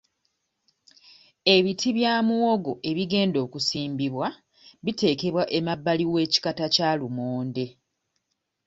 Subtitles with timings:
[1.55, 4.27] Ebiti bya muwogo ebigenda okusimbibwa
[4.83, 7.65] biteekebwa emabbali w'ekikata kya limonde.